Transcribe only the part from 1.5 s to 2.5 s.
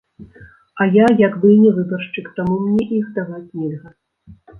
і не выбаршчык,